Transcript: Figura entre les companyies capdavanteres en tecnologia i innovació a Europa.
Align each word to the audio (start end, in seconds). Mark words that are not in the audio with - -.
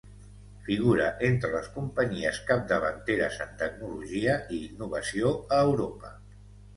Figura 0.67 1.09
entre 1.25 1.49
les 1.55 1.67
companyies 1.75 2.39
capdavanteres 2.47 3.37
en 3.45 3.51
tecnologia 3.59 4.39
i 4.57 4.63
innovació 4.69 5.35
a 5.59 5.61
Europa. 5.67 6.11